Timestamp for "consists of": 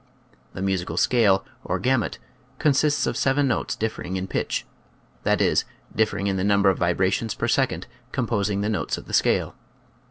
2.57-3.15